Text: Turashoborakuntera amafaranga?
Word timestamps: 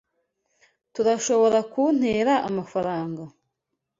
Turashoborakuntera 0.93 2.33
amafaranga? 2.49 3.23